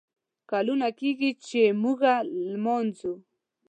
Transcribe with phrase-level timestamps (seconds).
[0.51, 2.13] کلونه کیږي، چې موږه
[2.51, 3.13] لمانځو